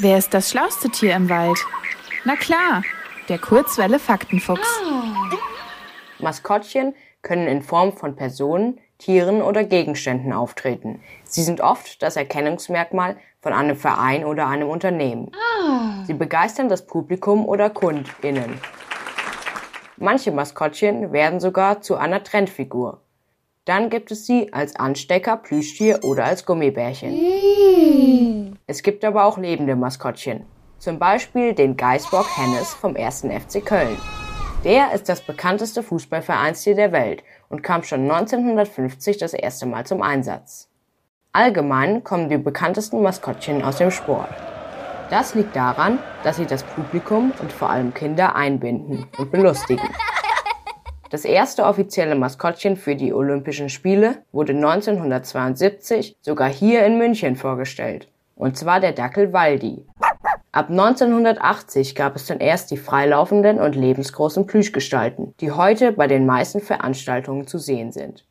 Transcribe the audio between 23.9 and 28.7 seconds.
gibt es sie als Anstecker, Plüschtier oder als Gummibärchen.